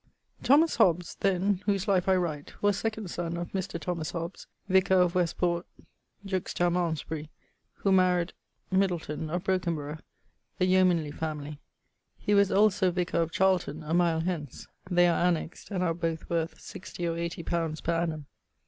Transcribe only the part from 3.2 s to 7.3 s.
of Mr. Thomas Hobbes, vicar of Westport juxta Malmesbury,